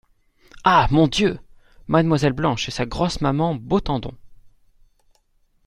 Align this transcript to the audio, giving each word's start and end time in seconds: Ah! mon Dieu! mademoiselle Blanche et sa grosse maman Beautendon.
Ah! 0.65 0.87
mon 0.89 1.05
Dieu! 1.07 1.37
mademoiselle 1.87 2.33
Blanche 2.33 2.67
et 2.67 2.71
sa 2.71 2.87
grosse 2.87 3.21
maman 3.21 3.53
Beautendon. 3.53 4.15